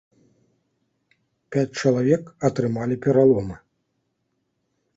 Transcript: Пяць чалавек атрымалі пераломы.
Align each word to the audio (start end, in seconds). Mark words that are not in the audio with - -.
Пяць 1.55 1.75
чалавек 1.83 2.23
атрымалі 2.51 2.95
пераломы. 3.07 3.55